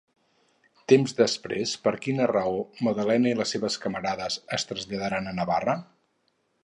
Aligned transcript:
Temps 0.93 1.11
després, 1.17 1.73
per 1.83 1.93
quina 2.05 2.25
raó 2.31 2.57
Magdalena 2.87 3.33
i 3.35 3.37
les 3.43 3.53
seves 3.57 3.77
camarades 3.85 4.39
es 4.59 4.67
traslladaren 4.73 5.35
a 5.35 5.35
Navarra? 5.43 5.77